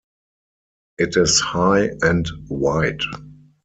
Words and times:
It 0.97 1.15
is 1.15 1.39
high, 1.39 1.91
and 2.01 2.27
wide. 2.49 3.01